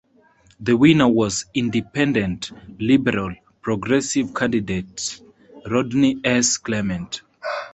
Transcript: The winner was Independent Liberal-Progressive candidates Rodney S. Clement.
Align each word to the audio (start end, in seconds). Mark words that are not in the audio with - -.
The 0.59 0.75
winner 0.75 1.07
was 1.07 1.45
Independent 1.53 2.49
Liberal-Progressive 2.81 4.33
candidates 4.33 5.21
Rodney 5.67 6.19
S. 6.23 6.57
Clement. 6.57 7.21